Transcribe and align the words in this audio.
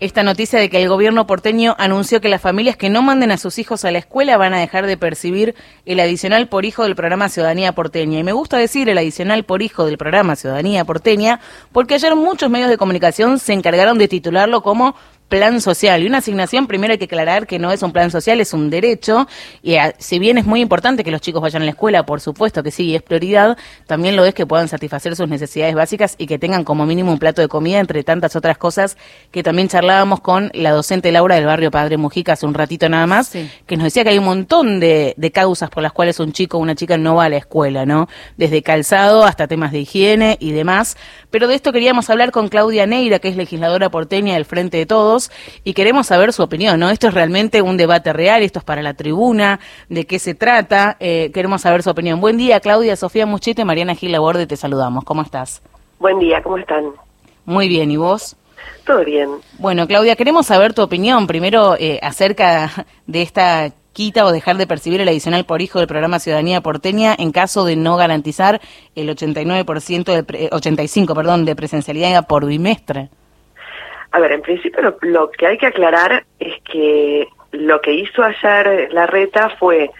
esta 0.00 0.22
noticia 0.22 0.60
de 0.60 0.70
que 0.70 0.80
el 0.80 0.88
gobierno 0.88 1.26
porteño 1.26 1.74
anunció 1.78 2.20
que 2.20 2.28
las 2.28 2.40
familias 2.40 2.76
que 2.76 2.88
no 2.88 3.02
manden 3.02 3.32
a 3.32 3.36
sus 3.36 3.58
hijos 3.58 3.84
a 3.84 3.90
la 3.90 3.98
escuela 3.98 4.36
van 4.36 4.54
a 4.54 4.60
dejar 4.60 4.86
de 4.86 4.96
percibir 4.96 5.56
el 5.86 5.98
adicional 5.98 6.48
por 6.48 6.64
hijo 6.64 6.84
del 6.84 6.94
programa 6.94 7.28
Ciudadanía 7.28 7.72
Porteña. 7.72 8.20
Y 8.20 8.24
me 8.24 8.32
gusta 8.32 8.58
decir 8.58 8.88
el 8.88 8.98
adicional 8.98 9.44
por 9.44 9.60
hijo 9.60 9.86
del 9.86 9.98
programa 9.98 10.36
Ciudadanía 10.36 10.84
Porteña 10.84 11.40
porque 11.72 11.94
ayer 11.94 12.14
muchos 12.14 12.48
medios 12.48 12.70
de 12.70 12.78
comunicación 12.78 13.38
se 13.40 13.52
encargaron 13.52 13.98
de 13.98 14.06
titularlo 14.06 14.62
como 14.62 14.94
plan 15.28 15.60
social. 15.60 16.02
Y 16.02 16.06
una 16.06 16.18
asignación, 16.18 16.66
primero 16.66 16.92
hay 16.92 16.98
que 16.98 17.04
aclarar 17.04 17.46
que 17.46 17.58
no 17.58 17.70
es 17.70 17.82
un 17.82 17.92
plan 17.92 18.10
social, 18.10 18.40
es 18.40 18.52
un 18.52 18.70
derecho. 18.70 19.28
Y 19.62 19.76
si 19.98 20.18
bien 20.18 20.38
es 20.38 20.46
muy 20.46 20.60
importante 20.60 21.04
que 21.04 21.10
los 21.10 21.20
chicos 21.20 21.42
vayan 21.42 21.62
a 21.62 21.64
la 21.64 21.72
escuela, 21.72 22.04
por 22.06 22.20
supuesto 22.20 22.62
que 22.62 22.70
sí, 22.70 22.94
es 22.94 23.02
prioridad, 23.02 23.56
también 23.86 24.16
lo 24.16 24.24
es 24.24 24.34
que 24.34 24.46
puedan 24.46 24.68
satisfacer 24.68 25.16
sus 25.16 25.28
necesidades 25.28 25.74
básicas 25.74 26.14
y 26.18 26.26
que 26.26 26.38
tengan 26.38 26.64
como 26.64 26.86
mínimo 26.86 27.12
un 27.12 27.18
plato 27.18 27.42
de 27.42 27.48
comida, 27.48 27.78
entre 27.78 28.02
tantas 28.04 28.36
otras 28.36 28.58
cosas 28.58 28.96
que 29.30 29.42
también 29.42 29.68
charlábamos 29.68 30.20
con 30.20 30.50
la 30.54 30.70
docente 30.70 31.12
Laura 31.12 31.34
del 31.36 31.46
barrio 31.46 31.70
Padre 31.70 31.96
Mujica 31.96 32.32
hace 32.32 32.46
un 32.46 32.54
ratito 32.54 32.88
nada 32.88 33.06
más, 33.06 33.32
que 33.66 33.76
nos 33.76 33.84
decía 33.84 34.04
que 34.04 34.10
hay 34.10 34.18
un 34.18 34.24
montón 34.24 34.80
de, 34.80 35.14
de 35.16 35.30
causas 35.30 35.70
por 35.70 35.82
las 35.82 35.92
cuales 35.92 36.20
un 36.20 36.32
chico 36.32 36.58
o 36.58 36.60
una 36.60 36.74
chica 36.74 36.96
no 36.96 37.16
va 37.16 37.24
a 37.24 37.28
la 37.28 37.36
escuela, 37.36 37.86
¿no? 37.86 38.08
Desde 38.36 38.62
calzado 38.62 39.24
hasta 39.24 39.46
temas 39.46 39.72
de 39.72 39.80
higiene 39.80 40.36
y 40.40 40.52
demás. 40.52 40.96
Pero 41.30 41.46
de 41.46 41.54
esto 41.54 41.72
queríamos 41.72 42.08
hablar 42.08 42.30
con 42.30 42.48
Claudia 42.48 42.86
Neira, 42.86 43.18
que 43.18 43.28
es 43.28 43.36
legisladora 43.36 43.90
porteña 43.90 44.34
del 44.34 44.46
Frente 44.46 44.78
de 44.78 44.86
Todos 44.86 45.30
y 45.62 45.74
queremos 45.74 46.06
saber 46.06 46.32
su 46.32 46.42
opinión, 46.42 46.80
¿no? 46.80 46.88
Esto 46.88 47.08
es 47.08 47.14
realmente 47.14 47.60
un 47.60 47.76
debate 47.76 48.12
real, 48.12 48.42
esto 48.42 48.60
es 48.60 48.64
para 48.64 48.80
la 48.82 48.94
tribuna, 48.94 49.60
de 49.88 50.06
qué 50.06 50.18
se 50.18 50.34
trata, 50.34 50.96
eh, 51.00 51.30
queremos 51.34 51.62
saber 51.62 51.82
su 51.82 51.90
opinión. 51.90 52.20
Buen 52.20 52.38
día, 52.38 52.60
Claudia, 52.60 52.96
Sofía 52.96 53.26
Muchete, 53.26 53.64
Mariana 53.64 53.94
Gil 53.94 54.12
Laborde, 54.12 54.46
te 54.46 54.56
saludamos. 54.56 55.04
¿Cómo 55.04 55.22
estás? 55.22 55.62
Buen 55.98 56.18
día, 56.18 56.42
¿cómo 56.42 56.56
están? 56.56 56.92
Muy 57.44 57.68
bien, 57.68 57.90
¿y 57.90 57.96
vos? 57.96 58.36
Todo 58.86 59.04
bien. 59.04 59.28
Bueno, 59.58 59.86
Claudia, 59.86 60.16
queremos 60.16 60.46
saber 60.46 60.72
tu 60.72 60.82
opinión 60.82 61.26
primero 61.26 61.76
eh, 61.78 61.98
acerca 62.02 62.86
de 63.06 63.22
esta 63.22 63.70
quita 63.98 64.24
o 64.24 64.30
dejar 64.30 64.56
de 64.58 64.68
percibir 64.68 65.00
el 65.00 65.08
adicional 65.08 65.44
por 65.44 65.60
hijo 65.60 65.80
del 65.80 65.88
programa 65.88 66.20
Ciudadanía 66.20 66.60
Porteña 66.60 67.16
en 67.18 67.32
caso 67.32 67.64
de 67.64 67.74
no 67.74 67.96
garantizar 67.96 68.60
el 68.94 69.08
89% 69.08 70.22
de 70.22 70.48
85, 70.52 71.16
perdón, 71.16 71.44
de 71.44 71.56
presencialidad 71.56 72.24
por 72.28 72.46
bimestre. 72.46 73.08
A 74.12 74.20
ver, 74.20 74.30
en 74.30 74.42
principio 74.42 74.94
lo, 75.00 75.30
que 75.32 75.48
hay 75.48 75.58
que 75.58 75.66
aclarar 75.66 76.24
es 76.38 76.54
que 76.62 77.26
lo 77.50 77.80
que 77.80 77.92
hizo 77.92 78.22
ayer 78.22 78.88
la 78.92 79.08
reta 79.08 79.50
fue 79.58 79.90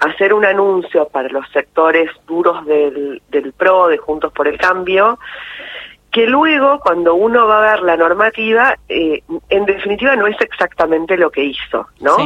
hacer 0.00 0.34
un 0.34 0.44
anuncio 0.44 1.06
para 1.06 1.28
los 1.28 1.48
sectores 1.52 2.10
duros 2.26 2.66
del, 2.66 3.22
del 3.28 3.52
PRO, 3.52 3.86
de 3.86 3.98
Juntos 3.98 4.32
por 4.32 4.48
el 4.48 4.58
Cambio, 4.58 5.20
que 6.14 6.28
luego 6.28 6.78
cuando 6.78 7.16
uno 7.16 7.48
va 7.48 7.58
a 7.58 7.72
ver 7.72 7.82
la 7.82 7.96
normativa, 7.96 8.78
eh, 8.88 9.24
en 9.48 9.66
definitiva 9.66 10.14
no 10.14 10.28
es 10.28 10.40
exactamente 10.40 11.16
lo 11.16 11.28
que 11.28 11.42
hizo, 11.42 11.88
¿no? 11.98 12.16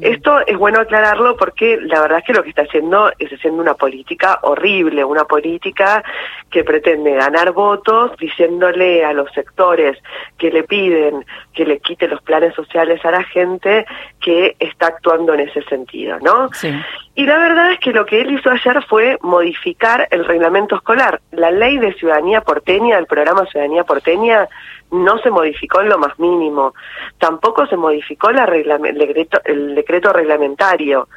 Esto 0.00 0.46
es 0.46 0.56
bueno 0.56 0.78
aclararlo 0.78 1.36
porque 1.36 1.76
la 1.80 2.00
verdad 2.00 2.20
es 2.20 2.24
que 2.24 2.32
lo 2.34 2.44
que 2.44 2.50
está 2.50 2.62
haciendo 2.62 3.10
es 3.18 3.32
haciendo 3.32 3.60
una 3.60 3.74
política 3.74 4.38
horrible, 4.42 5.04
una 5.04 5.24
política 5.24 6.04
que 6.50 6.62
pretende 6.62 7.14
ganar 7.14 7.52
votos 7.52 8.12
diciéndole 8.16 9.04
a 9.04 9.12
los 9.12 9.30
sectores 9.32 9.98
que 10.38 10.52
le 10.52 10.62
piden 10.62 11.24
que 11.52 11.64
le 11.64 11.80
quite 11.80 12.06
los 12.06 12.22
planes 12.22 12.54
sociales 12.54 13.04
a 13.04 13.10
la 13.10 13.24
gente 13.24 13.86
que 14.20 14.54
está 14.60 14.86
actuando 14.86 15.34
en 15.34 15.40
ese 15.40 15.62
sentido, 15.64 16.18
¿no? 16.20 16.48
Sí. 16.52 16.70
Y 17.16 17.24
la 17.24 17.38
verdad 17.38 17.72
es 17.72 17.78
que 17.78 17.92
lo 17.92 18.04
que 18.04 18.20
él 18.20 18.30
hizo 18.30 18.50
ayer 18.50 18.84
fue 18.86 19.18
modificar 19.22 20.06
el 20.10 20.26
reglamento 20.26 20.76
escolar. 20.76 21.22
La 21.32 21.50
ley 21.50 21.78
de 21.78 21.94
ciudadanía 21.94 22.42
porteña, 22.42 22.98
el 22.98 23.06
programa 23.16 23.46
Ciudadanía 23.46 23.84
Porteña, 23.84 24.46
no 24.90 25.16
se 25.18 25.30
modificó 25.30 25.80
en 25.80 25.88
lo 25.88 25.98
más 25.98 26.18
mínimo. 26.18 26.74
Tampoco 27.18 27.66
se 27.66 27.76
modificó 27.76 28.30
la 28.30 28.44
el, 28.44 28.98
decreto, 28.98 29.40
el 29.46 29.74
decreto 29.74 30.12
reglamentario. 30.12 31.08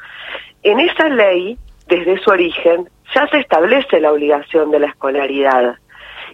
En 0.63 0.79
esa 0.79 1.09
ley, 1.09 1.57
desde 1.87 2.17
su 2.19 2.29
origen, 2.29 2.89
ya 3.13 3.27
se 3.27 3.39
establece 3.39 3.99
la 3.99 4.13
obligación 4.13 4.71
de 4.71 4.79
la 4.79 4.87
escolaridad. 4.87 5.75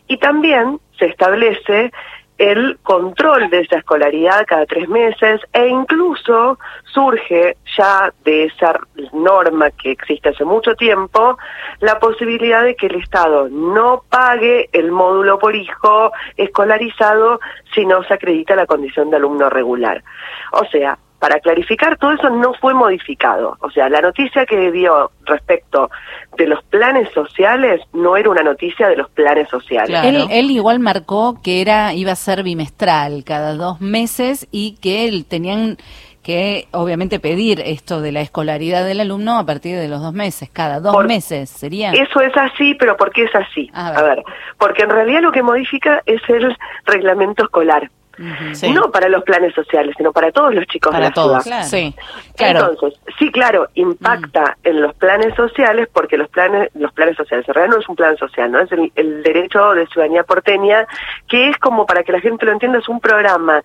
Y 0.07 0.17
también 0.17 0.79
se 0.99 1.07
establece 1.07 1.91
el 2.38 2.78
control 2.84 3.50
de 3.50 3.62
esa 3.62 3.78
escolaridad 3.78 4.46
cada 4.46 4.66
tres 4.66 4.90
meses 4.90 5.41
e 5.53 5.68
incluso 5.68 6.59
surge 6.84 7.57
ya 7.78 8.13
de 8.23 8.46
esa 8.46 8.79
norma 9.13 9.72
que 9.72 9.91
existe 9.91 10.29
hace 10.29 10.44
mucho 10.44 10.75
tiempo 10.75 11.38
la 11.79 12.00
posibilidad 12.00 12.63
de 12.63 12.75
que 12.75 12.88
el 12.88 12.96
Estado 12.96 13.47
no 13.50 14.03
pague 14.09 14.69
el 14.73 14.91
módulo 14.91 15.40
por 15.40 15.56
hijo 15.56 16.12
escolarizado 16.35 17.40
si 17.73 17.85
no 17.85 18.03
se 18.03 18.13
acredita 18.13 18.56
la 18.56 18.66
condición 18.66 19.09
de 19.09 19.17
alumno 19.17 19.50
regular. 19.50 20.03
O 20.52 20.66
sea, 20.66 20.97
para 21.25 21.39
clarificar, 21.39 21.97
todo 21.97 22.11
eso 22.11 22.29
no 22.29 22.53
fue 22.53 22.75
modificado. 22.75 23.57
O 23.61 23.71
sea, 23.71 23.89
la 23.89 23.99
noticia 23.99 24.45
que 24.45 24.71
dio 24.71 25.09
respecto 25.25 25.89
de 26.37 26.45
los 26.45 26.63
planes 26.65 27.09
sociales 27.15 27.81
no 27.93 28.15
era 28.15 28.29
una 28.29 28.43
noticia 28.43 28.87
de 28.87 28.95
los 28.95 29.09
planes 29.09 29.49
sociales. 29.49 29.99
Él, 30.29 30.51
igual 30.51 30.79
marcó 30.79 31.41
que 31.41 31.61
era 31.61 31.95
iba 31.95 32.11
a 32.11 32.15
ser 32.15 32.43
bimestral, 32.43 33.23
cada 33.23 33.55
dos 33.55 33.81
meses, 33.81 34.47
y 34.51 34.75
que 34.75 35.07
él 35.07 35.25
tenían 35.25 35.77
que 36.21 36.67
obviamente 36.69 37.19
pedir 37.19 37.59
esto 37.59 38.01
de 38.01 38.11
la 38.11 38.21
escolaridad 38.21 38.85
del 38.85 38.99
alumno 38.99 39.39
a 39.39 39.47
partir 39.47 39.79
de 39.79 39.87
los 39.87 40.03
dos 40.03 40.13
meses, 40.13 40.47
cada 40.53 40.79
dos 40.79 41.05
meses 41.05 41.49
sería. 41.49 41.91
Eso 41.91 42.21
es 42.21 42.37
así, 42.37 42.75
pero 42.75 42.95
¿por 42.97 43.11
qué 43.11 43.23
es 43.23 43.33
así? 43.33 43.71
a 43.73 43.99
ver, 44.03 44.23
porque 44.59 44.83
en 44.83 44.91
realidad 44.91 45.21
lo 45.23 45.31
que 45.31 45.41
modifica 45.41 46.03
es 46.05 46.21
el 46.29 46.55
reglamento 46.85 47.45
escolar 47.45 47.89
no 48.17 48.91
para 48.91 49.09
los 49.09 49.23
planes 49.23 49.53
sociales, 49.53 49.95
sino 49.97 50.11
para 50.11 50.31
todos 50.31 50.53
los 50.53 50.65
chicos 50.67 50.93
de 50.93 50.99
la 50.99 51.11
todos, 51.11 51.43
ciudad. 51.43 51.63
Sí, 51.63 51.93
Entonces, 52.37 52.99
sí, 53.17 53.31
claro, 53.31 53.67
impacta 53.75 54.55
mm. 54.63 54.67
en 54.67 54.81
los 54.81 54.95
planes 54.95 55.35
sociales 55.35 55.89
porque 55.91 56.17
los 56.17 56.29
planes, 56.29 56.69
los 56.75 56.91
planes 56.93 57.15
sociales, 57.17 57.47
en 57.47 57.53
realidad 57.53 57.75
no 57.75 57.81
es 57.81 57.89
un 57.89 57.95
plan 57.95 58.17
social, 58.17 58.51
no 58.51 58.59
es 58.59 58.71
el, 58.71 59.23
derecho 59.23 59.73
de 59.73 59.87
ciudadanía 59.87 60.23
porteña, 60.23 60.87
que 61.27 61.49
es 61.49 61.57
como 61.57 61.85
para 61.85 62.03
que 62.03 62.11
la 62.11 62.19
gente 62.19 62.45
lo 62.45 62.51
entienda, 62.51 62.79
es 62.79 62.89
un 62.89 62.99
programa 62.99 63.61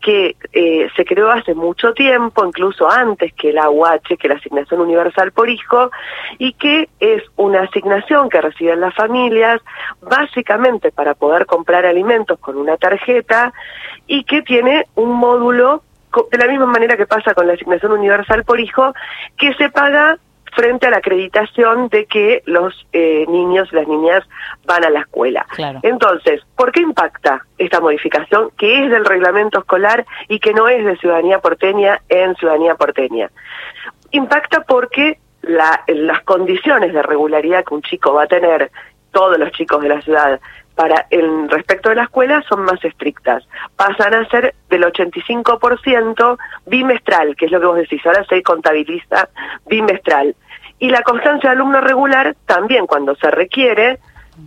que 0.00 0.36
eh, 0.52 0.88
se 0.96 1.04
creó 1.04 1.30
hace 1.30 1.54
mucho 1.54 1.92
tiempo, 1.92 2.44
incluso 2.44 2.90
antes 2.90 3.32
que 3.34 3.52
la 3.52 3.70
UH, 3.70 4.16
que 4.18 4.28
la 4.28 4.34
asignación 4.34 4.80
universal 4.80 5.32
por 5.32 5.48
hijo, 5.48 5.90
y 6.38 6.52
que 6.54 6.88
es 7.00 7.22
una 7.36 7.62
asignación 7.62 8.28
que 8.28 8.40
reciben 8.40 8.80
las 8.80 8.94
familias 8.94 9.60
básicamente 10.00 10.92
para 10.92 11.14
poder 11.14 11.46
comprar 11.46 11.86
alimentos 11.86 12.38
con 12.38 12.56
una 12.56 12.76
tarjeta 12.76 13.52
y 14.06 14.24
que 14.24 14.42
tiene 14.42 14.86
un 14.94 15.12
módulo 15.12 15.82
de 16.30 16.38
la 16.38 16.46
misma 16.46 16.66
manera 16.66 16.96
que 16.96 17.06
pasa 17.06 17.34
con 17.34 17.46
la 17.46 17.54
asignación 17.54 17.92
universal 17.92 18.44
por 18.44 18.60
hijo, 18.60 18.94
que 19.36 19.52
se 19.54 19.68
paga 19.70 20.18
frente 20.54 20.86
a 20.86 20.90
la 20.90 20.98
acreditación 20.98 21.88
de 21.88 22.06
que 22.06 22.42
los 22.46 22.86
eh, 22.92 23.26
niños 23.28 23.68
y 23.72 23.76
las 23.76 23.88
niñas 23.88 24.22
van 24.64 24.84
a 24.84 24.90
la 24.90 25.00
escuela. 25.00 25.44
Entonces, 25.82 26.42
¿por 26.56 26.70
qué 26.70 26.80
impacta 26.80 27.44
esta 27.58 27.80
modificación 27.80 28.50
que 28.56 28.84
es 28.84 28.90
del 28.90 29.04
reglamento 29.04 29.58
escolar 29.58 30.06
y 30.28 30.38
que 30.38 30.54
no 30.54 30.68
es 30.68 30.84
de 30.84 30.96
ciudadanía 30.96 31.40
porteña 31.40 32.00
en 32.08 32.36
ciudadanía 32.36 32.76
porteña? 32.76 33.30
Impacta 34.12 34.60
porque 34.60 35.18
la, 35.42 35.82
las 35.88 36.22
condiciones 36.22 36.92
de 36.92 37.02
regularidad 37.02 37.64
que 37.64 37.74
un 37.74 37.82
chico 37.82 38.14
va 38.14 38.24
a 38.24 38.28
tener, 38.28 38.70
todos 39.10 39.38
los 39.38 39.50
chicos 39.52 39.80
de 39.82 39.88
la 39.88 40.02
ciudad, 40.02 40.40
para 40.74 41.06
el 41.10 41.48
respecto 41.48 41.88
de 41.88 41.96
la 41.96 42.04
escuela 42.04 42.42
son 42.48 42.64
más 42.64 42.84
estrictas. 42.84 43.46
Pasan 43.76 44.14
a 44.14 44.28
ser 44.28 44.54
del 44.68 44.84
85% 44.84 46.38
bimestral, 46.66 47.36
que 47.36 47.46
es 47.46 47.52
lo 47.52 47.60
que 47.60 47.66
vos 47.66 47.76
decís, 47.76 48.04
ahora 48.04 48.24
se 48.24 48.42
contabiliza 48.42 49.28
bimestral. 49.66 50.34
Y 50.78 50.90
la 50.90 51.02
constancia 51.02 51.50
de 51.50 51.56
alumno 51.56 51.80
regular 51.80 52.36
también 52.46 52.86
cuando 52.86 53.14
se 53.14 53.30
requiere, 53.30 54.00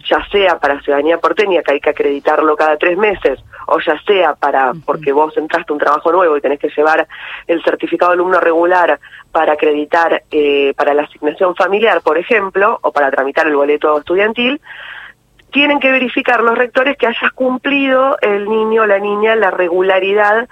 ya 0.09 0.23
sea 0.29 0.59
para 0.59 0.81
ciudadanía 0.81 1.17
porteña, 1.17 1.61
que 1.61 1.73
hay 1.73 1.79
que 1.79 1.91
acreditarlo 1.91 2.57
cada 2.57 2.77
tres 2.77 2.97
meses, 2.97 3.39
o 3.67 3.79
ya 3.79 3.99
sea 4.01 4.35
para, 4.35 4.73
porque 4.85 5.13
vos 5.13 5.35
entraste 5.37 5.71
a 5.71 5.73
un 5.73 5.79
trabajo 5.79 6.11
nuevo 6.11 6.35
y 6.35 6.41
tenés 6.41 6.59
que 6.59 6.69
llevar 6.75 7.07
el 7.47 7.63
certificado 7.63 8.11
de 8.11 8.15
alumno 8.15 8.41
regular 8.41 8.99
para 9.31 9.53
acreditar 9.53 10.23
eh, 10.29 10.73
para 10.75 10.93
la 10.93 11.03
asignación 11.03 11.55
familiar, 11.55 12.01
por 12.01 12.17
ejemplo, 12.17 12.79
o 12.81 12.91
para 12.91 13.09
tramitar 13.09 13.47
el 13.47 13.55
boleto 13.55 13.97
estudiantil, 13.97 14.59
tienen 15.57 15.79
que 15.79 15.89
verificar 15.89 16.43
los 16.43 16.55
rectores 16.55 16.95
que 16.97 17.07
hayas 17.07 17.31
cumplido 17.33 18.15
el 18.21 18.47
niño 18.47 18.83
o 18.83 18.85
la 18.85 18.99
niña 18.99 19.35
la 19.35 19.49
regularidad 19.49 20.47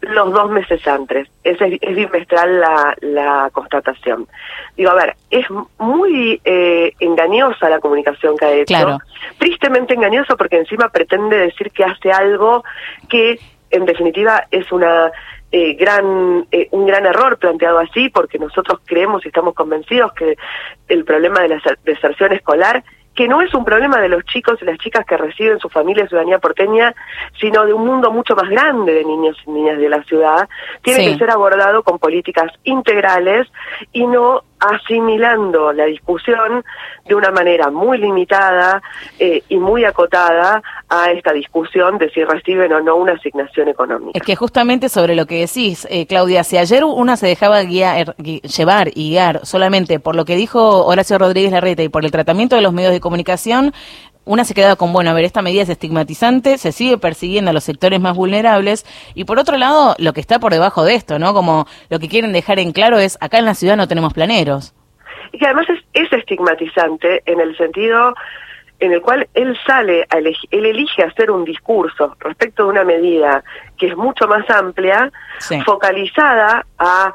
los 0.00 0.32
dos 0.32 0.50
meses 0.50 0.86
antes. 0.88 1.28
Es, 1.44 1.58
es 1.60 1.94
bimestral 1.94 2.58
la, 2.58 2.96
la 3.02 3.50
constatación. 3.52 4.26
Digo, 4.74 4.92
a 4.92 4.94
ver, 4.94 5.14
es 5.28 5.44
muy 5.76 6.40
eh, 6.42 6.90
engañosa 7.00 7.68
la 7.68 7.80
comunicación 7.80 8.34
que 8.38 8.44
ha 8.46 8.52
hecho. 8.52 8.98
Tristemente 9.36 9.92
engañosa 9.92 10.36
porque 10.36 10.56
encima 10.56 10.88
pretende 10.88 11.36
decir 11.36 11.70
que 11.70 11.84
hace 11.84 12.10
algo 12.10 12.64
que 13.10 13.38
en 13.70 13.84
definitiva 13.84 14.46
es 14.50 14.72
una 14.72 15.10
eh, 15.52 15.74
gran 15.74 16.46
eh, 16.50 16.68
un 16.70 16.86
gran 16.86 17.04
error 17.04 17.36
planteado 17.36 17.78
así 17.78 18.08
porque 18.08 18.38
nosotros 18.38 18.80
creemos 18.86 19.22
y 19.26 19.28
estamos 19.28 19.52
convencidos 19.52 20.14
que 20.14 20.34
el 20.88 21.04
problema 21.04 21.40
de 21.40 21.48
la 21.48 21.60
deserción 21.84 22.32
escolar 22.32 22.82
que 23.16 23.26
no 23.26 23.40
es 23.40 23.52
un 23.54 23.64
problema 23.64 24.00
de 24.00 24.10
los 24.10 24.24
chicos 24.24 24.58
y 24.60 24.66
las 24.66 24.78
chicas 24.78 25.04
que 25.06 25.16
reciben 25.16 25.58
su 25.58 25.68
familia 25.68 26.04
de 26.04 26.10
ciudadanía 26.10 26.38
porteña, 26.38 26.94
sino 27.40 27.64
de 27.64 27.72
un 27.72 27.86
mundo 27.86 28.12
mucho 28.12 28.36
más 28.36 28.48
grande 28.48 28.92
de 28.92 29.04
niños 29.04 29.36
y 29.46 29.50
niñas 29.50 29.78
de 29.78 29.88
la 29.88 30.02
ciudad, 30.04 30.48
tiene 30.82 31.12
que 31.12 31.18
ser 31.18 31.30
abordado 31.30 31.82
con 31.82 31.98
políticas 31.98 32.52
integrales 32.64 33.48
y 33.92 34.06
no 34.06 34.42
asimilando 34.60 35.72
la 35.72 35.84
discusión 35.84 36.64
de 37.06 37.14
una 37.14 37.30
manera 37.30 37.70
muy 37.70 37.98
limitada 37.98 38.82
eh, 39.18 39.42
y 39.48 39.56
muy 39.58 39.84
acotada 39.84 40.62
a 40.88 41.10
esta 41.10 41.32
discusión 41.32 41.98
de 41.98 42.10
si 42.10 42.24
reciben 42.24 42.72
o 42.72 42.80
no 42.80 42.96
una 42.96 43.12
asignación 43.12 43.68
económica. 43.68 44.18
Es 44.18 44.22
que 44.22 44.36
justamente 44.36 44.88
sobre 44.88 45.14
lo 45.14 45.26
que 45.26 45.40
decís, 45.40 45.86
eh, 45.90 46.06
Claudia, 46.06 46.44
si 46.44 46.56
ayer 46.58 46.84
una 46.84 47.16
se 47.16 47.26
dejaba 47.26 47.62
guiar, 47.62 48.16
llevar 48.16 48.88
y 48.94 49.10
guiar 49.10 49.44
solamente 49.44 50.00
por 50.00 50.16
lo 50.16 50.24
que 50.24 50.36
dijo 50.36 50.84
Horacio 50.86 51.18
Rodríguez 51.18 51.52
Larreta 51.52 51.82
y 51.82 51.88
por 51.88 52.04
el 52.04 52.10
tratamiento 52.10 52.56
de 52.56 52.62
los 52.62 52.72
medios 52.72 52.92
de 52.92 53.00
comunicación, 53.00 53.72
una 54.26 54.44
se 54.44 54.54
queda 54.54 54.76
con, 54.76 54.92
bueno, 54.92 55.10
a 55.10 55.14
ver, 55.14 55.24
esta 55.24 55.40
medida 55.40 55.62
es 55.62 55.68
estigmatizante, 55.68 56.58
se 56.58 56.72
sigue 56.72 56.98
persiguiendo 56.98 57.50
a 57.50 57.54
los 57.54 57.64
sectores 57.64 58.00
más 58.00 58.14
vulnerables, 58.14 58.84
y 59.14 59.24
por 59.24 59.38
otro 59.38 59.56
lado, 59.56 59.94
lo 59.98 60.12
que 60.12 60.20
está 60.20 60.38
por 60.38 60.52
debajo 60.52 60.84
de 60.84 60.94
esto, 60.94 61.18
¿no? 61.18 61.32
Como 61.32 61.66
lo 61.88 61.98
que 61.98 62.08
quieren 62.08 62.32
dejar 62.32 62.58
en 62.58 62.72
claro 62.72 62.98
es, 62.98 63.16
acá 63.20 63.38
en 63.38 63.46
la 63.46 63.54
ciudad 63.54 63.76
no 63.76 63.88
tenemos 63.88 64.12
planeros. 64.12 64.74
Y 65.32 65.38
que 65.38 65.46
además 65.46 65.66
es, 65.70 65.80
es 65.94 66.12
estigmatizante 66.12 67.22
en 67.24 67.40
el 67.40 67.56
sentido 67.56 68.14
en 68.78 68.92
el 68.92 69.00
cual 69.00 69.26
él 69.34 69.56
sale, 69.66 70.06
a 70.10 70.18
él 70.18 70.36
elige 70.50 71.02
hacer 71.02 71.30
un 71.30 71.44
discurso 71.44 72.14
respecto 72.20 72.64
de 72.64 72.70
una 72.70 72.84
medida 72.84 73.42
que 73.78 73.86
es 73.86 73.96
mucho 73.96 74.26
más 74.28 74.48
amplia, 74.50 75.10
focalizada 75.64 76.66
a 76.78 77.14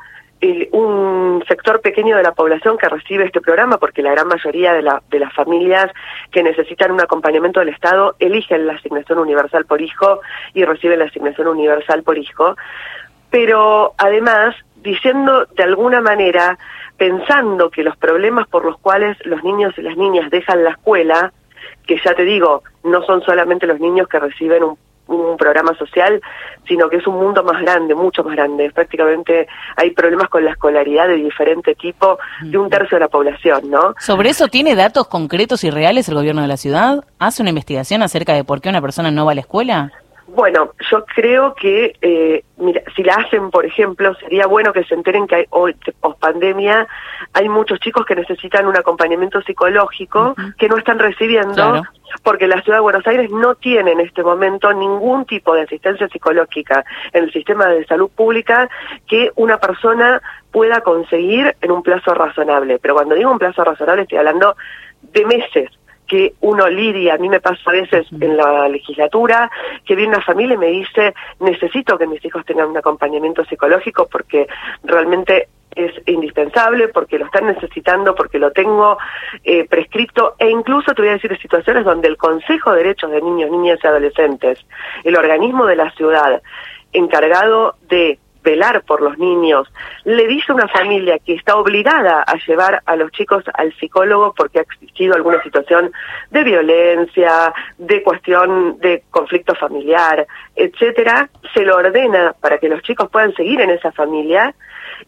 un 0.72 1.44
sector 1.48 1.82
pequeño 1.82 2.18
de 2.18 2.24
la 2.24 2.34
población 2.34 2.78
que 2.78 2.90
recibe 2.90 3.26
este 3.26 3.42
programa, 3.42 3.78
porque 3.78 4.02
la 4.02 4.12
gran 4.12 4.28
mayoría 4.28 4.74
de, 4.74 4.82
la, 4.82 5.02
de 5.10 5.20
las 5.20 5.34
familias 5.34 5.92
que 6.32 6.44
necesitan 6.44 6.92
un 6.92 7.02
acompañamiento 7.02 7.60
del 7.60 7.70
Estado 7.70 8.16
eligen 8.20 8.68
la 8.68 8.74
asignación 8.74 9.20
universal 9.20 9.66
por 9.66 9.82
hijo 9.82 10.22
y 10.54 10.66
reciben 10.66 11.00
la 11.00 11.06
asignación 11.06 11.48
universal 11.48 12.04
por 12.04 12.18
hijo, 12.18 12.56
pero 13.30 13.94
además 13.98 14.56
diciendo 14.78 15.46
de 15.46 15.64
alguna 15.64 16.02
manera, 16.02 16.58
pensando 16.98 17.70
que 17.70 17.84
los 17.84 17.96
problemas 17.98 18.48
por 18.48 18.66
los 18.66 18.78
cuales 18.80 19.18
los 19.26 19.44
niños 19.44 19.74
y 19.78 19.82
las 19.82 19.96
niñas 19.96 20.30
dejan 20.32 20.64
la 20.64 20.72
escuela, 20.72 21.32
que 21.86 22.00
ya 22.04 22.14
te 22.16 22.24
digo, 22.24 22.64
no 22.84 23.04
son 23.04 23.22
solamente 23.22 23.68
los 23.68 23.80
niños 23.80 24.08
que 24.08 24.20
reciben 24.20 24.64
un 24.64 24.78
un 25.16 25.38
programa 25.38 25.76
social, 25.76 26.22
sino 26.68 26.90
que 26.90 26.98
es 26.98 27.08
un 27.08 27.16
mundo 27.16 27.44
más 27.44 27.62
grande, 27.62 27.96
mucho 27.96 28.24
más 28.24 28.36
grande. 28.36 28.72
Prácticamente 28.72 29.48
hay 29.76 29.92
problemas 29.92 30.30
con 30.30 30.46
la 30.46 30.52
escolaridad 30.52 31.08
de 31.08 31.16
diferente 31.16 31.76
tipo 31.76 32.18
de 32.42 32.58
un 32.58 32.70
tercio 32.70 32.98
de 32.98 33.02
la 33.02 33.10
población, 33.10 33.70
¿no? 33.70 33.94
¿Sobre 34.00 34.30
eso 34.30 34.48
tiene 34.48 34.76
datos 34.76 35.08
concretos 35.08 35.64
y 35.64 35.70
reales 35.70 36.08
el 36.10 36.16
gobierno 36.16 36.42
de 36.42 36.48
la 36.48 36.58
ciudad? 36.58 37.04
¿Hace 37.20 37.42
una 37.42 37.50
investigación 37.50 38.04
acerca 38.04 38.34
de 38.34 38.44
por 38.44 38.62
qué 38.62 38.70
una 38.70 38.82
persona 38.82 39.12
no 39.12 39.26
va 39.26 39.34
a 39.34 39.36
la 39.36 39.42
escuela? 39.42 39.92
Bueno, 40.34 40.72
yo 40.90 41.04
creo 41.06 41.54
que 41.56 41.94
eh, 42.02 42.44
mira, 42.56 42.82
si 42.96 43.04
la 43.04 43.16
hacen, 43.16 43.52
por 43.52 43.66
ejemplo, 43.66 44.16
sería 44.16 44.48
bueno 44.48 44.72
que 44.72 44.86
se 44.86 44.96
enteren 44.96 45.28
que 45.28 45.36
hay, 45.36 45.46
hoy, 45.50 45.76
post 46.00 46.20
pandemia, 46.20 46.88
hay 47.34 47.50
muchos 47.50 47.80
chicos 47.82 48.06
que 48.06 48.16
necesitan 48.16 48.66
un 48.66 48.78
acompañamiento 48.78 49.42
psicológico 49.42 50.34
que 50.58 50.70
no 50.70 50.78
están 50.78 51.00
recibiendo 51.00 51.84
porque 52.24 52.48
la 52.48 52.62
ciudad 52.62 52.78
de 52.78 52.82
Buenos 52.82 53.06
Aires 53.08 53.30
no 53.30 53.56
tiene 53.56 53.92
en 53.92 54.00
este 54.00 54.24
momento 54.24 54.72
ningún 54.74 55.26
tipo 55.26 55.54
de 55.54 55.64
asistencia 55.64 56.08
psicológica 56.08 56.86
en 57.12 57.26
el 57.26 57.34
sistema 57.34 57.68
de 57.68 57.86
salud 57.86 58.10
pública 58.10 58.70
que 59.08 59.32
una 59.36 59.58
persona 59.58 60.22
pueda 60.52 60.80
conseguir 60.82 61.56
en 61.60 61.72
un 61.72 61.84
plazo 61.84 62.14
razonable. 62.14 62.80
Pero 62.80 62.94
cuando 62.94 63.16
digo 63.16 63.32
un 63.32 63.40
plazo 63.40 63.64
razonable 63.66 64.04
estoy 64.04 64.18
hablando 64.18 64.56
de 65.02 65.26
meses 65.26 65.70
que 66.12 66.34
uno 66.42 66.68
lidia, 66.68 67.14
a 67.14 67.18
mí 67.18 67.30
me 67.30 67.40
pasa 67.40 67.62
a 67.68 67.72
veces 67.72 68.06
en 68.12 68.36
la 68.36 68.68
legislatura, 68.68 69.50
que 69.86 69.96
viene 69.96 70.12
una 70.16 70.22
familia 70.22 70.56
y 70.56 70.58
me 70.58 70.68
dice, 70.68 71.14
necesito 71.40 71.98
que 71.98 72.06
mis 72.06 72.24
hijos 72.26 72.46
tengan 72.46 72.68
un 72.68 72.76
acompañamiento 72.76 73.46
psicológico 73.46 74.10
porque 74.12 74.46
realmente 74.84 75.48
es 75.74 75.94
indispensable, 76.08 76.90
porque 76.90 77.18
lo 77.18 77.28
están 77.28 77.46
necesitando, 77.46 78.14
porque 78.14 78.40
lo 78.40 78.52
tengo 78.52 78.98
eh, 79.46 79.66
prescrito, 79.70 80.36
e 80.38 80.50
incluso 80.50 80.94
te 80.94 81.02
voy 81.02 81.12
a 81.12 81.14
decir 81.14 81.40
situaciones 81.42 81.86
donde 81.86 82.10
el 82.10 82.18
Consejo 82.18 82.72
de 82.72 82.84
Derechos 82.84 83.10
de 83.10 83.22
Niños, 83.22 83.50
Niñas 83.50 83.80
y 83.82 83.88
Adolescentes, 83.88 84.60
el 85.06 85.16
organismo 85.16 85.66
de 85.66 85.78
la 85.78 85.92
ciudad 85.92 86.42
encargado 86.92 87.76
de 87.88 88.20
velar 88.44 88.84
por 88.84 89.02
los 89.02 89.18
niños, 89.18 89.68
le 90.04 90.28
dice 90.28 90.52
una 90.52 90.68
familia 90.68 91.20
que 91.20 91.34
está 91.34 91.56
obligada 91.56 92.24
a 92.24 92.36
llevar 92.48 92.82
a 92.86 92.96
los 92.96 93.12
chicos 93.12 93.44
al 93.54 93.74
psicólogo 93.76 94.34
porque 94.36 94.60
ha 94.60 94.64
existido 94.64 95.16
alguna 95.16 95.42
situación 95.44 95.92
de 96.30 96.44
violencia, 96.44 97.54
de 97.78 98.04
cuestión 98.04 98.80
de 98.80 99.04
conflicto 99.10 99.56
familiar, 99.56 100.26
etcétera, 100.56 101.30
se 101.54 101.64
lo 101.64 101.78
ordena 101.78 102.34
para 102.40 102.58
que 102.58 102.70
los 102.70 102.82
chicos 102.82 103.10
puedan 103.10 103.34
seguir 103.34 103.62
en 103.62 103.70
esa 103.70 103.92
familia 103.92 104.54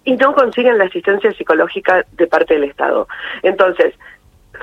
y 0.04 0.16
no 0.16 0.34
consiguen 0.34 0.78
la 0.78 0.86
asistencia 0.86 1.32
psicológica 1.34 2.06
de 2.12 2.28
parte 2.28 2.56
del 2.56 2.66
Estado. 2.66 3.08
Entonces, 3.42 3.94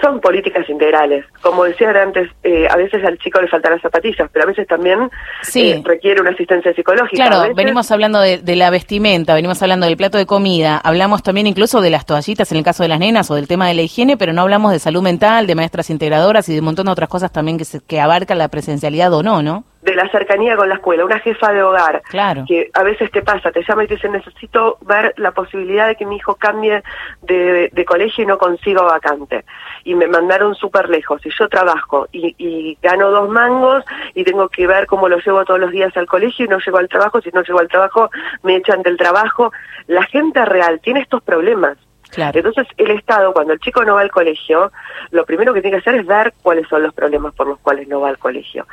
son 0.00 0.20
políticas 0.20 0.68
integrales. 0.68 1.24
Como 1.42 1.64
decía 1.64 1.90
antes, 1.90 2.30
eh, 2.42 2.66
a 2.68 2.76
veces 2.76 3.04
al 3.04 3.18
chico 3.18 3.40
le 3.40 3.48
faltan 3.48 3.72
las 3.72 3.82
zapatillas, 3.82 4.28
pero 4.32 4.44
a 4.44 4.46
veces 4.46 4.66
también 4.66 5.10
eh, 5.54 5.82
requiere 5.84 6.20
una 6.20 6.30
asistencia 6.30 6.72
psicológica. 6.72 7.26
Claro, 7.26 7.54
venimos 7.54 7.90
hablando 7.90 8.20
de, 8.20 8.56
la 8.56 8.70
vestimenta, 8.70 9.34
venimos 9.34 9.60
hablando 9.62 9.86
del 9.86 9.96
plato 9.96 10.18
de 10.18 10.26
comida, 10.26 10.80
hablamos 10.82 11.22
también 11.22 11.46
incluso 11.46 11.80
de 11.80 11.90
las 11.90 12.06
toallitas 12.06 12.50
en 12.52 12.58
el 12.58 12.64
caso 12.64 12.82
de 12.82 12.88
las 12.88 12.98
nenas 12.98 13.30
o 13.30 13.34
del 13.34 13.48
tema 13.48 13.68
de 13.68 13.74
la 13.74 13.82
higiene, 13.82 14.16
pero 14.16 14.32
no 14.32 14.42
hablamos 14.42 14.72
de 14.72 14.78
salud 14.78 15.02
mental, 15.02 15.46
de 15.46 15.54
maestras 15.54 15.90
integradoras 15.90 16.48
y 16.48 16.54
de 16.54 16.60
un 16.60 16.66
montón 16.66 16.86
de 16.86 16.92
otras 16.92 17.08
cosas 17.08 17.32
también 17.32 17.58
que, 17.58 17.64
se, 17.64 17.80
que 17.80 18.00
abarcan 18.00 18.38
la 18.38 18.48
presencialidad 18.48 19.12
o 19.12 19.22
no, 19.22 19.42
¿no? 19.42 19.64
De 19.82 19.94
la 19.94 20.08
cercanía 20.10 20.56
con 20.56 20.68
la 20.68 20.74
escuela, 20.74 21.04
una 21.04 21.18
jefa 21.20 21.52
de 21.52 21.62
hogar, 21.62 22.02
claro. 22.08 22.44
que 22.46 22.70
a 22.74 22.82
veces 22.82 23.10
te 23.10 23.22
pasa, 23.22 23.50
te 23.50 23.62
llama 23.66 23.84
y 23.84 23.86
te 23.86 23.94
dice, 23.94 24.08
necesito 24.08 24.78
ver 24.82 25.14
la 25.16 25.32
posibilidad 25.32 25.88
de 25.88 25.96
que 25.96 26.04
mi 26.04 26.16
hijo 26.16 26.34
cambie 26.34 26.82
de, 27.22 27.70
de, 27.72 27.84
colegio 27.84 28.24
y 28.24 28.26
no 28.26 28.38
consigo 28.38 28.84
vacante. 28.84 29.44
Y 29.84 29.94
me 29.94 30.06
mandaron 30.06 30.54
súper 30.54 30.90
lejos, 30.90 31.24
y 31.24 31.30
yo 31.30 31.48
trabajo, 31.48 32.06
y, 32.12 32.34
y, 32.36 32.78
gano 32.82 33.10
dos 33.10 33.30
mangos, 33.30 33.84
y 34.14 34.24
tengo 34.24 34.48
que 34.48 34.66
ver 34.66 34.86
cómo 34.86 35.08
lo 35.08 35.18
llevo 35.18 35.44
todos 35.44 35.60
los 35.60 35.70
días 35.70 35.96
al 35.96 36.06
colegio, 36.06 36.44
y 36.44 36.48
no 36.48 36.58
llego 36.58 36.78
al 36.78 36.88
trabajo, 36.88 37.20
si 37.22 37.30
no 37.30 37.42
llego 37.42 37.60
al 37.60 37.68
trabajo, 37.68 38.10
me 38.42 38.56
echan 38.56 38.82
del 38.82 38.98
trabajo. 38.98 39.52
La 39.86 40.04
gente 40.04 40.44
real 40.44 40.80
tiene 40.80 41.00
estos 41.00 41.22
problemas. 41.22 41.78
Entonces, 42.16 42.66
el 42.76 42.90
Estado, 42.90 43.32
cuando 43.32 43.52
el 43.52 43.60
chico 43.60 43.84
no 43.84 43.94
va 43.94 44.00
al 44.00 44.10
colegio, 44.10 44.72
lo 45.10 45.24
primero 45.24 45.54
que 45.54 45.62
tiene 45.62 45.76
que 45.76 45.80
hacer 45.80 46.00
es 46.00 46.06
ver 46.06 46.34
cuáles 46.42 46.68
son 46.68 46.82
los 46.82 46.94
problemas 46.94 47.34
por 47.34 47.46
los 47.46 47.58
cuales 47.58 47.88
no 47.88 48.00
va 48.00 48.08
al 48.08 48.18
colegio. 48.18 48.66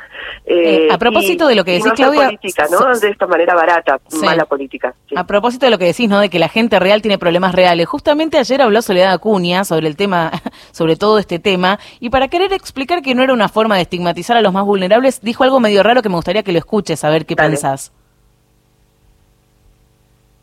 Eh, 0.44 0.88
a 0.90 0.98
propósito 0.98 1.46
de 1.46 1.54
lo 1.54 1.64
que 1.64 1.72
decís, 1.72 1.92
Claudia... 1.92 2.26
política, 2.26 2.66
¿no? 2.70 2.98
De 2.98 3.08
esta 3.08 3.26
manera 3.26 3.54
barata, 3.54 4.00
mala 4.20 4.44
política. 4.44 4.94
A 5.14 5.26
propósito 5.26 5.66
de 5.66 5.70
lo 5.70 5.78
que 5.78 5.86
decís, 5.86 6.08
¿no? 6.08 6.20
De 6.20 6.28
que 6.28 6.38
la 6.38 6.48
gente 6.48 6.78
real 6.78 7.02
tiene 7.02 7.18
problemas 7.18 7.54
reales. 7.54 7.86
Justamente 7.86 8.38
ayer 8.38 8.62
habló 8.62 8.82
Soledad 8.82 9.12
Acuña 9.12 9.64
sobre 9.64 9.88
el 9.88 9.96
tema, 9.96 10.30
sobre 10.72 10.96
todo 10.96 11.18
este 11.18 11.38
tema, 11.38 11.78
y 12.00 12.10
para 12.10 12.28
querer 12.28 12.52
explicar 12.52 13.02
que 13.02 13.14
no 13.14 13.22
era 13.22 13.32
una 13.32 13.48
forma 13.48 13.76
de 13.76 13.82
estigmatizar 13.82 14.36
a 14.36 14.42
los 14.42 14.52
más 14.52 14.64
vulnerables, 14.64 15.20
dijo 15.20 15.44
algo 15.44 15.60
medio 15.60 15.82
raro 15.82 16.02
que 16.02 16.08
me 16.08 16.16
gustaría 16.16 16.42
que 16.42 16.52
lo 16.52 16.58
escuches, 16.58 17.04
a 17.04 17.10
ver 17.10 17.26
qué 17.26 17.36
pensás. 17.36 17.92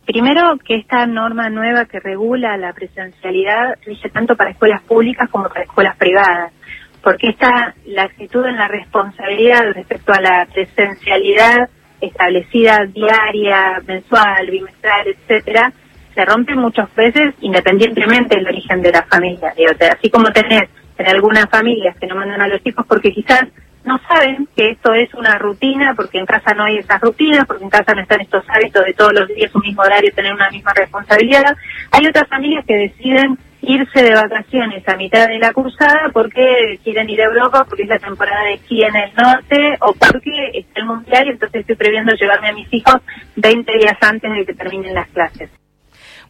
Primero, 0.06 0.58
que 0.64 0.76
esta 0.76 1.08
norma 1.08 1.50
nueva 1.50 1.86
que 1.86 2.00
regula 2.00 2.58
la 2.58 2.74
presencialidad 2.74 3.76
rige 3.86 4.10
tanto 4.10 4.36
para 4.36 4.52
escuelas 4.52 4.84
públicas 4.84 5.30
como 5.30 5.50
para 5.50 5.64
escuelas 5.64 5.98
privadas, 5.98 6.54
porque 7.02 7.30
esta, 7.30 7.74
la 7.86 8.04
actitud 8.04 8.46
en 8.46 8.56
la 8.56 8.68
responsabilidad 8.68 9.74
respecto 9.74 10.14
a 10.14 10.22
la 10.22 10.48
presencialidad 10.54 11.70
establecida 12.02 12.86
diaria, 12.86 13.82
mensual, 13.88 14.50
bimestral, 14.50 15.08
etcétera, 15.08 15.74
se 16.14 16.26
rompe 16.26 16.56
muchas 16.56 16.94
veces 16.96 17.34
independientemente 17.42 18.36
del 18.36 18.48
origen 18.48 18.82
de 18.82 18.92
la 18.92 19.04
familia. 19.04 19.54
Así 19.92 20.10
como 20.10 20.32
tenés 20.32 20.70
en 20.98 21.08
algunas 21.08 21.50
familias 21.50 21.96
que 22.00 22.08
no 22.08 22.16
mandan 22.16 22.42
a 22.42 22.48
los 22.48 22.62
hijos 22.64 22.86
porque 22.88 23.12
quizás 23.12 23.46
no 23.86 24.00
saben 24.08 24.48
que 24.56 24.72
esto 24.72 24.94
es 24.94 25.14
una 25.14 25.38
rutina, 25.38 25.94
porque 25.96 26.18
en 26.18 26.26
casa 26.26 26.54
no 26.54 26.64
hay 26.64 26.78
esas 26.78 27.00
rutinas, 27.00 27.46
porque 27.46 27.64
en 27.64 27.70
casa 27.70 27.94
no 27.94 28.02
están 28.02 28.22
estos 28.22 28.44
hábitos 28.50 28.84
de 28.86 28.94
todos 28.94 29.14
los 29.14 29.28
días 29.28 29.54
un 29.54 29.62
mismo 29.62 29.84
horario, 29.84 30.12
tener 30.14 30.34
una 30.34 30.50
misma 30.50 30.74
responsabilidad. 30.74 31.56
Hay 31.92 32.08
otras 32.08 32.28
familias 32.28 32.66
que 32.66 32.76
deciden 32.76 33.38
irse 33.62 34.04
de 34.04 34.14
vacaciones 34.14 34.88
a 34.88 34.96
mitad 34.96 35.28
de 35.28 35.40
la 35.40 35.52
cursada 35.52 36.10
porque 36.14 36.80
quieren 36.84 37.10
ir 37.10 37.22
a 37.22 37.26
Europa, 37.26 37.66
porque 37.68 37.84
es 37.84 37.90
la 37.90 38.00
temporada 38.00 38.44
de 38.46 38.54
esquí 38.56 38.84
en 38.84 38.96
el 38.96 39.12
norte, 39.16 39.78
o 39.82 39.94
porque 39.94 40.52
está 40.54 40.82
el 40.82 40.86
mundial 40.86 41.28
y 41.28 41.32
entonces 41.32 41.62
estoy 41.62 41.76
previendo 41.76 42.14
llevarme 42.16 42.50
a 42.50 42.54
mis 42.54 42.72
hijos 42.74 42.98
20 43.36 43.78
días 43.78 43.98
antes 44.02 44.32
de 44.32 44.46
que 44.46 44.54
terminen 44.54 44.94
las 44.94 45.08
clases. 45.10 45.50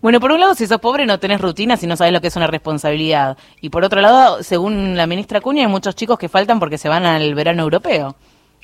Bueno, 0.05 0.19
por 0.19 0.31
un 0.31 0.39
lado, 0.39 0.53
si 0.53 0.67
sos 0.67 0.79
pobre 0.79 1.07
no 1.07 1.19
tenés 1.19 1.41
rutina 1.41 1.77
si 1.77 1.88
no 1.88 1.97
sabes 1.97 2.13
lo 2.13 2.21
que 2.21 2.27
es 2.27 2.35
una 2.35 2.45
responsabilidad. 2.45 3.39
Y 3.59 3.69
por 3.69 3.83
otro 3.83 4.01
lado, 4.01 4.43
según 4.43 4.95
la 4.95 5.07
ministra 5.07 5.41
Cuña, 5.41 5.63
hay 5.63 5.67
muchos 5.67 5.95
chicos 5.95 6.19
que 6.19 6.29
faltan 6.29 6.59
porque 6.59 6.77
se 6.77 6.88
van 6.88 7.07
al 7.07 7.33
verano 7.33 7.63
europeo. 7.63 8.15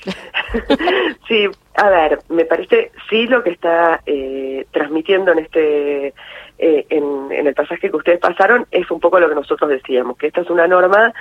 sí, 1.28 1.48
a 1.76 1.88
ver, 1.88 2.18
me 2.28 2.44
parece, 2.44 2.90
sí 3.08 3.26
lo 3.26 3.42
que 3.42 3.50
está 3.50 4.00
eh, 4.06 4.66
transmitiendo 4.70 5.32
en 5.32 5.38
este 5.38 6.14
eh, 6.58 6.86
en, 6.90 7.32
el 7.32 7.54
pasaje 7.54 7.90
que 7.90 7.96
ustedes 7.96 8.20
pasaron 8.20 8.66
es 8.70 8.88
un 8.90 9.00
poco 9.00 9.18
lo 9.18 9.28
que 9.28 9.34
nosotros 9.34 9.68
decíamos, 9.68 10.16
que 10.16 10.28
esta 10.28 10.42
es 10.42 10.50
una 10.50 10.68
norma 10.68 11.12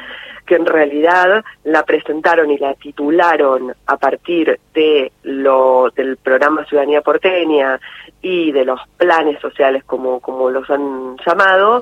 que 0.45 0.55
en 0.55 0.65
realidad 0.65 1.43
la 1.63 1.83
presentaron 1.83 2.51
y 2.51 2.57
la 2.57 2.75
titularon 2.75 3.73
a 3.87 3.97
partir 3.97 4.59
de 4.73 5.11
lo 5.23 5.89
del 5.95 6.17
programa 6.17 6.65
Ciudadanía 6.65 7.01
Porteña 7.01 7.79
y 8.21 8.51
de 8.51 8.65
los 8.65 8.81
planes 8.97 9.39
sociales 9.39 9.83
como, 9.83 10.19
como 10.19 10.49
los 10.49 10.69
han 10.69 11.17
llamado, 11.25 11.81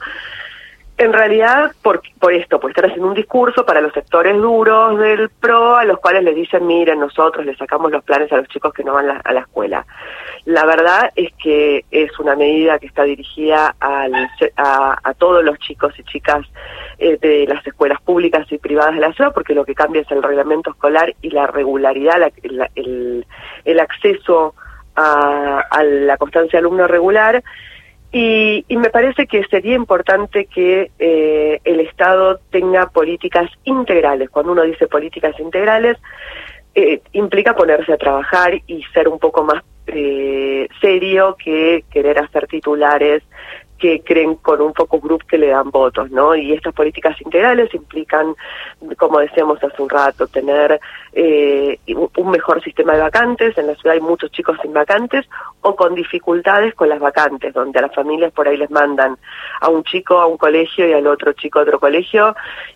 en 1.00 1.14
realidad, 1.14 1.72
por, 1.82 2.02
por 2.20 2.34
esto, 2.34 2.60
por 2.60 2.72
estar 2.72 2.86
haciendo 2.86 3.08
un 3.08 3.14
discurso 3.14 3.66
para 3.66 3.80
los 3.80 3.94
sectores 3.94 4.36
duros 4.36 5.00
del 5.00 5.30
PRO, 5.30 5.78
a 5.78 5.86
los 5.86 5.98
cuales 6.00 6.26
le 6.26 6.34
dicen, 6.34 6.68
miren, 6.68 7.00
nosotros 7.00 7.46
le 7.46 7.56
sacamos 7.56 7.90
los 7.90 8.04
planes 8.04 8.30
a 8.34 8.36
los 8.36 8.50
chicos 8.50 8.74
que 8.74 8.84
no 8.84 8.94
van 8.94 9.22
a 9.24 9.34
la 9.34 9.40
escuela. 9.40 9.86
La 10.44 10.66
verdad 10.66 11.10
es 11.16 11.32
que 11.42 11.86
es 11.90 12.20
una 12.20 12.36
medida 12.36 12.80
que 12.80 12.88
está 12.88 13.04
dirigida 13.04 13.76
al, 13.80 14.14
a, 14.58 15.00
a, 15.02 15.14
todos 15.14 15.42
los 15.42 15.58
chicos 15.60 15.98
y 15.98 16.04
chicas 16.04 16.46
eh, 16.98 17.18
de 17.22 17.46
las 17.48 17.66
escuelas 17.66 18.02
públicas 18.02 18.46
y 18.52 18.58
privadas 18.58 18.96
de 18.96 19.02
la 19.02 19.14
ciudad, 19.14 19.34
porque 19.34 19.56
lo 19.56 19.64
que 19.64 19.76
cambia 19.76 20.02
es 20.02 20.12
el 20.12 20.22
reglamento 20.22 20.72
escolar 20.72 21.16
y 21.22 21.30
la 21.30 21.48
regularidad, 21.48 22.20
la, 22.20 22.32
la, 22.44 22.70
el, 22.76 23.26
el 23.64 23.80
acceso 23.80 24.54
a 24.96 25.82
la 25.82 26.18
constancia 26.18 26.60
alumno 26.60 26.86
regular 26.86 27.42
y, 28.12 28.66
y, 28.68 28.78
me 28.78 28.90
parece 28.90 29.28
que 29.28 29.44
sería 29.46 29.76
importante 29.76 30.46
que 30.46 30.92
eh, 30.98 31.62
el 31.64 31.80
Estado 31.82 32.40
tenga 32.50 32.88
políticas 32.88 33.52
integrales. 33.66 34.30
Cuando 34.32 34.54
uno 34.54 34.64
dice 34.64 34.88
políticas 34.88 35.40
integrales, 35.40 35.98
eh, 36.74 37.02
implica 37.14 37.56
ponerse 37.56 37.94
a 37.94 37.98
trabajar 37.98 38.54
y 38.66 38.84
ser 38.94 39.08
un 39.08 39.20
poco 39.20 39.44
más 39.44 39.64
eh, 39.88 40.68
serio 40.82 41.36
que 41.44 41.84
querer 41.92 42.20
hacer 42.20 42.48
titulares 42.48 43.24
que 43.80 44.02
creen 44.02 44.36
con 44.36 44.62
un 44.62 44.74
focus 44.74 45.02
group 45.02 45.26
que 45.26 45.38
le 45.38 45.48
dan 45.48 45.72
votos, 45.72 46.12
¿no? 46.12 46.36
Y 46.36 46.54
estas 46.54 46.74
políticas 46.74 47.20
integrales 47.22 47.74
implican, 47.74 48.36
como 48.98 49.20
decíamos 49.20 49.64
hace 49.64 49.82
un 49.82 49.90
rato, 49.90 50.28
tener 50.28 50.80
eh, 51.14 51.80
un 51.88 52.30
mejor 52.30 52.62
sistema 52.62 52.94
de 52.94 53.02
vacantes. 53.02 53.58
En 53.58 53.68
la 53.68 53.76
ciudad 53.76 53.96
hay 53.96 54.02
muchos 54.02 54.32
chicos 54.32 54.58
sin 54.62 54.74
vacantes 54.74 55.26
o 55.62 55.76
con 55.76 55.96
dificultades 55.96 56.76
con 56.76 56.90
las 56.90 57.00
vacantes, 57.00 57.54
donde 57.54 57.80
a 57.80 57.84
las 57.84 57.96
familias 57.96 58.34
por 58.34 58.48
ahí 58.48 58.58
les 58.58 58.70
mandan 58.70 59.18
a 59.62 59.70
un 59.70 59.84
chico 59.84 60.20
a 60.20 60.28
un 60.28 60.38
colegio 60.38 60.88
y 60.88 60.94
al 60.94 61.08
otro 61.08 61.34
chico 61.34 61.60
a 61.60 61.64
otro 61.64 61.80
colegio 61.80 62.36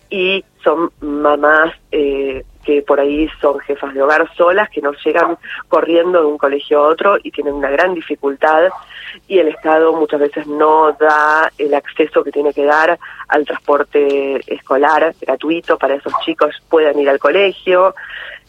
y 0.09 0.43
son 0.63 0.89
mamás 1.01 1.73
eh, 1.91 2.43
que 2.63 2.81
por 2.81 2.99
ahí 2.99 3.29
son 3.41 3.59
jefas 3.59 3.93
de 3.93 4.01
hogar 4.01 4.27
solas, 4.35 4.69
que 4.69 4.81
no 4.81 4.91
llegan 5.05 5.37
corriendo 5.67 6.21
de 6.21 6.25
un 6.27 6.37
colegio 6.37 6.79
a 6.79 6.87
otro 6.87 7.17
y 7.21 7.31
tienen 7.31 7.53
una 7.53 7.69
gran 7.69 7.93
dificultad 7.93 8.69
y 9.27 9.39
el 9.39 9.49
Estado 9.49 9.93
muchas 9.93 10.19
veces 10.19 10.47
no 10.47 10.91
da 10.93 11.51
el 11.57 11.73
acceso 11.73 12.23
que 12.23 12.31
tiene 12.31 12.53
que 12.53 12.65
dar 12.65 12.97
al 13.27 13.45
transporte 13.45 14.41
escolar 14.53 15.13
gratuito 15.21 15.77
para 15.77 15.95
esos 15.95 16.13
chicos 16.25 16.55
puedan 16.69 16.99
ir 16.99 17.09
al 17.09 17.19
colegio. 17.19 17.95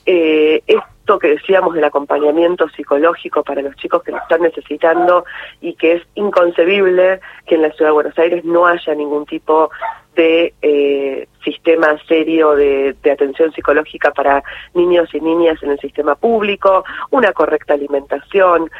Eh, 0.06 0.62
esto 0.66 1.18
que 1.18 1.28
decíamos 1.28 1.74
del 1.74 1.84
acompañamiento 1.84 2.68
psicológico 2.70 3.42
para 3.42 3.62
los 3.62 3.76
chicos 3.76 4.02
que 4.02 4.12
lo 4.12 4.18
están 4.18 4.42
necesitando 4.42 5.24
y 5.60 5.74
que 5.74 5.94
es 5.94 6.02
inconcebible 6.14 7.20
que 7.46 7.56
en 7.56 7.62
la 7.62 7.72
ciudad 7.72 7.90
de 7.90 7.94
Buenos 7.94 8.18
Aires 8.18 8.44
no 8.44 8.66
haya 8.66 8.94
ningún 8.94 9.26
tipo 9.26 9.70
de 10.14 10.54
eh, 10.62 11.28
sistema 11.44 11.96
serio 12.08 12.56
de, 12.56 12.96
atención 13.12 13.52
psicológica 13.52 14.10
para 14.10 14.42
niños 14.74 15.14
y 15.14 15.20
niñas 15.20 15.62
en 15.62 15.70
el 15.70 15.78
sistema 15.78 16.14
público, 16.14 16.84
una 17.10 17.32
correcta 17.32 17.74
alimentación, 17.74 18.70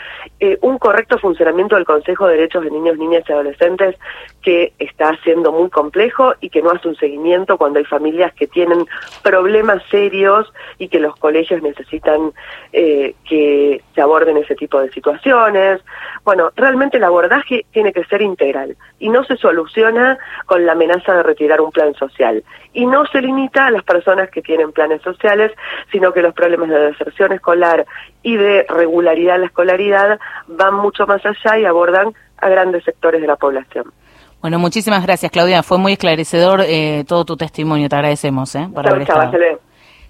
eh, 0.41 0.59
un 0.63 0.79
correcto 0.79 1.19
funcionamiento 1.19 1.77
del 1.77 1.85
Consejo 1.85 2.27
de 2.27 2.37
Derechos 2.37 2.65
de 2.65 2.71
Niños, 2.71 2.99
Niñas 2.99 3.25
y 3.29 3.33
Adolescentes 3.33 3.97
que 4.43 4.73
está 4.79 5.17
siendo 5.23 5.53
muy 5.53 5.71
complejo 5.71 6.35
y 6.41 6.51
que 6.51 6.63
no 6.63 6.71
hace 6.71 6.89
un 6.89 6.97
seguimiento 6.97 7.57
cuando 7.57 7.79
hay 7.79 7.85
familias 7.85 8.33
que 8.35 8.47
tienen 8.47 8.87
problemas 9.23 9.83
serios 9.91 10.53
y 10.79 10.89
que 10.89 10.99
los 10.99 11.17
colegios 11.17 11.63
necesitan 11.63 12.33
eh, 12.73 13.15
que 13.29 13.83
se 13.95 14.01
aborden 14.01 14.37
ese 14.37 14.55
tipo 14.55 14.81
de 14.81 14.91
situaciones. 14.91 15.81
Bueno, 16.25 16.51
realmente 16.57 16.99
el 16.99 17.05
abordaje 17.05 17.65
tiene 17.73 17.93
que 17.93 18.05
ser 18.05 18.23
integral 18.23 18.77
y 18.99 19.09
no 19.09 19.25
se 19.25 19.37
soluciona 19.37 20.19
con 20.47 20.67
la 20.67 20.73
amenaza 20.73 21.15
de 21.15 21.23
retirar 21.23 21.61
un 21.61 21.71
plan 21.71 21.95
social 21.95 22.45
y 22.73 22.87
no 22.87 23.07
se 23.07 23.21
limita 23.21 23.67
a 23.67 23.71
las 23.71 23.85
personas 23.85 24.31
que 24.31 24.43
tienen 24.43 24.73
planes 24.73 25.03
sociales, 25.03 25.53
sino 25.93 26.13
que 26.13 26.23
los 26.23 26.35
problemas 26.35 26.69
de 26.69 26.79
deserción 26.79 27.33
escolar 27.33 27.87
y 28.23 28.37
de 28.37 28.67
regularidad 28.69 29.37
en 29.37 29.43
la 29.43 29.47
escolaridad 29.47 30.19
van 30.49 30.75
mucho 30.75 31.07
más 31.07 31.23
allá 31.25 31.59
y 31.59 31.65
abordan 31.65 32.13
a 32.39 32.49
grandes 32.49 32.85
sectores 32.85 33.21
de 33.21 33.27
la 33.27 33.37
población. 33.37 33.93
Bueno, 34.41 34.59
muchísimas 34.59 35.03
gracias, 35.03 35.33
Claudia. 35.33 35.63
Fue 35.63 35.79
muy 35.79 35.93
esclarecedor 35.93 36.63
eh, 36.67 37.05
todo 37.09 37.25
tu 37.25 37.37
testimonio. 37.37 37.89
Te 37.89 37.97
agradecemos. 37.97 38.55
¿eh? 38.55 38.69
Por 38.75 38.85
chau, 38.85 39.21
haber 39.21 39.59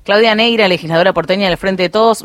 Claudia 0.05 0.35
Neira, 0.35 0.69
legisladora 0.69 1.15
porteña 1.15 1.49
del 1.49 1.57
Frente 1.57 1.85
de 1.85 1.89
Todos. 1.89 2.23